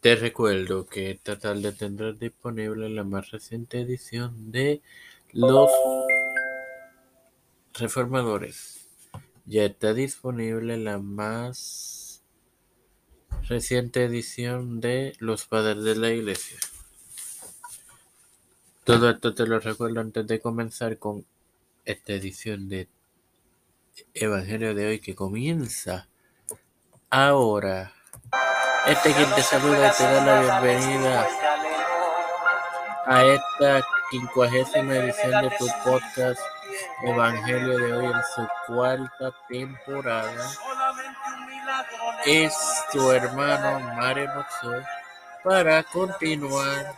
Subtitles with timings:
[0.00, 4.80] Te recuerdo que esta tarde tendrás disponible la más reciente edición de
[5.32, 5.68] Los
[7.74, 8.86] Reformadores.
[9.44, 12.22] Ya está disponible la más
[13.48, 16.58] reciente edición de Los Padres de la Iglesia.
[18.84, 21.26] Todo esto te lo recuerdo antes de comenzar con
[21.84, 22.86] esta edición de
[24.14, 26.08] Evangelio de hoy que comienza
[27.10, 27.97] ahora.
[28.86, 31.26] Este quien te saluda y te da la bienvenida
[33.06, 36.40] a esta quincuagésima edición de tu podcast
[37.02, 40.50] Evangelio de hoy en su cuarta temporada.
[42.24, 42.54] Es
[42.92, 44.82] tu hermano Mario Moxo
[45.44, 46.94] para continuar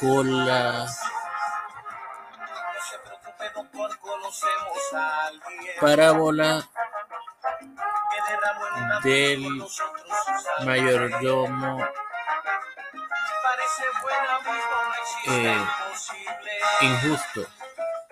[0.00, 0.86] con la
[5.80, 6.68] parábola
[9.02, 9.46] del
[10.64, 11.86] mayordomo
[15.26, 15.64] eh,
[16.82, 17.46] injusto,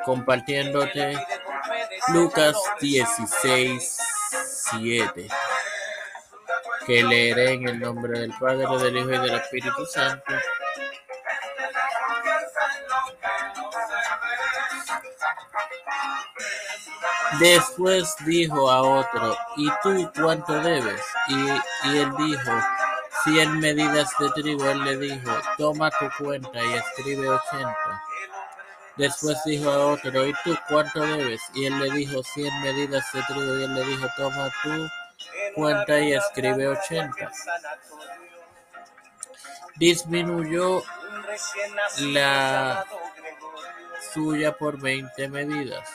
[0.04, 1.18] compartiéndote
[2.08, 3.98] Lucas 16,
[4.70, 5.28] 7,
[6.86, 10.34] que leeré en el nombre del Padre, del Hijo y del Espíritu Santo.
[17.40, 21.02] Después dijo a otro, ¿y tú cuánto debes?
[21.28, 21.48] Y,
[21.96, 22.52] él dijo,
[23.24, 24.68] cien medidas de trigo.
[24.68, 28.02] Él le dijo, toma tu cuenta y escribe ochenta.
[28.96, 31.40] Después dijo a otro, ¿y tú cuánto debes?
[31.54, 33.58] Y él le dijo, cien medidas de trigo.
[33.58, 34.88] Y él le dijo, toma tu
[35.54, 37.30] cuenta y escribe ochenta.
[39.76, 40.82] Disminuyó
[42.00, 42.84] la
[44.12, 45.88] suya por veinte medidas.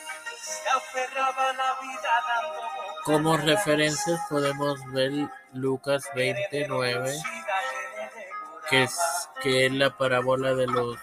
[3.04, 5.12] Como referencias podemos ver
[5.54, 7.14] Lucas 29,
[8.70, 8.98] que es,
[9.42, 10.98] que es la parábola de los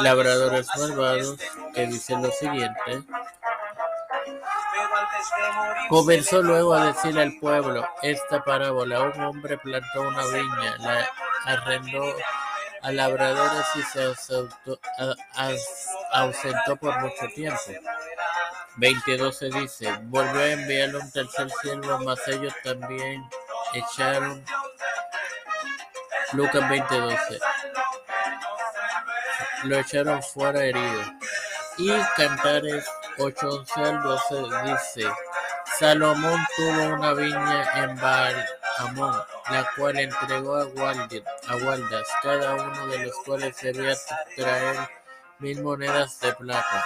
[0.00, 1.38] labradores malvados,
[1.74, 3.04] que dice lo siguiente.
[5.88, 9.02] Comenzó luego a decirle al pueblo esta parábola.
[9.02, 11.08] Un hombre plantó una viña, la
[11.44, 12.04] arrendó
[12.84, 14.14] a labradores y se
[16.12, 17.58] ausentó por mucho tiempo.
[18.76, 23.24] 22 se dice, volvió a enviarle un tercer siervo, mas ellos también
[23.72, 24.44] echaron.
[26.32, 27.40] Lucas 20:12.
[29.64, 31.02] Lo echaron fuera herido.
[31.78, 32.84] Y Cantares
[33.16, 34.34] 8:11 al 12
[34.64, 35.10] dice,
[35.78, 38.46] Salomón tuvo una viña en Baal
[38.78, 39.14] Amón,
[39.50, 43.94] la cual entregó a, guardas, cada uno de los cuales debía
[44.36, 44.88] traer
[45.38, 46.84] mil monedas de plata.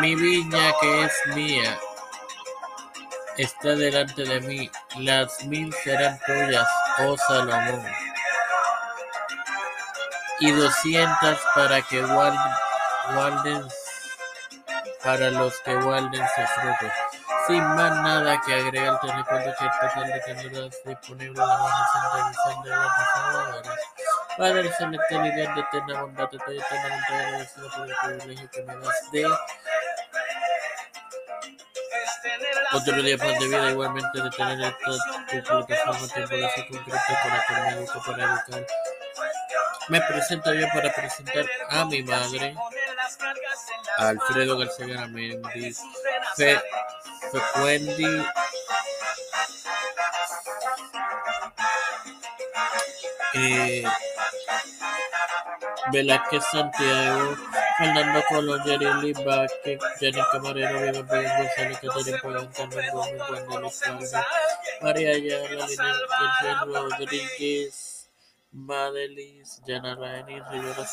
[0.00, 1.78] Mi viña que es mía
[3.36, 6.68] está delante de mí, las mil serán tuyas,
[7.00, 7.84] oh Salomón,
[10.40, 13.68] y doscientas para que guarden,
[15.02, 16.92] para los que guarden sus frutos.
[17.46, 22.28] Sin más nada que agregar, te recuerdo que esta tarde tendrás disponible la más reciente
[22.28, 23.78] edición de los.
[24.36, 28.76] Padre celestial y Dios de eterna bondad, estoy eternamente agradecido por el privilegio que me
[28.76, 29.26] das de
[32.72, 38.02] otro día más de vida, igualmente de tener esta tu plataforma temporal concreta para terminar
[38.06, 38.66] para educar.
[39.88, 42.54] Me presento yo para presentar a mi madre,
[43.98, 45.74] Alfredo García Garamendi,
[46.36, 46.60] Fe,
[47.62, 48.24] Wendy
[53.34, 53.84] eh,
[55.92, 57.36] Velázquez Santiago,
[57.78, 64.00] Fernando Colón, Jerry Vázquez, Jenny Camarero, Viva Pérez González, Catarina Pagán, Carmen Gómez, Juan de
[64.00, 64.12] Luis
[64.82, 67.97] María Ayala, Lina Rodríguez,
[68.52, 70.84] Madelis, Jana Raini, Rivera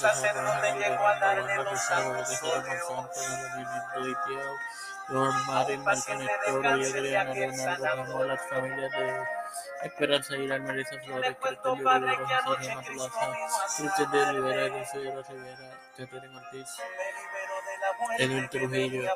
[1.02, 4.56] Wanda Rosado, Monsanto, Movimiento Itiao,
[5.10, 9.24] Don Marín Martínez Toro y Adriana Leonardo Ramón, las familias de
[9.84, 13.38] Esperanza Aguilar, Melissa Flores, de Rivera, José Ramos Plaza,
[13.78, 16.70] Cristian de Rivera, Consuelo Rivera, Catherine Ortiz,
[18.20, 19.12] Edwin Trujillo,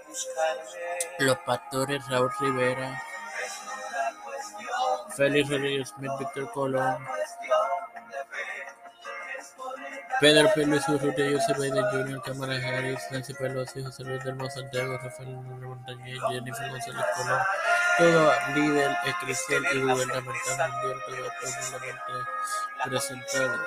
[1.20, 3.02] Los Pastores, Raúl Rivera,
[5.10, 7.06] Félix Rodríguez Smith, Víctor Colón,
[10.20, 10.50] Pedro.
[10.66, 16.20] Luis Urrutia, Joseph Biden Jr., Cámara Harris, Nancy Pelosi, José Luis del Santiago, Rafael Montañez,
[16.30, 17.42] Jennifer González Colón,
[17.98, 22.14] todo líder cristiano y gubernamental mundial, todo plenamente
[22.84, 23.60] presentado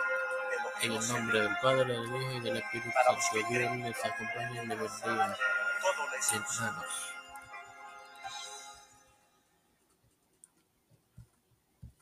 [0.82, 3.48] en el nombre del Padre, del Hijo y del Espíritu Santo.
[3.48, 5.36] Dios les acompañe y les bendiga,
[6.32, 7.12] hermanos.